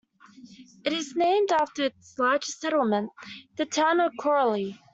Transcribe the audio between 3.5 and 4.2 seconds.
the town of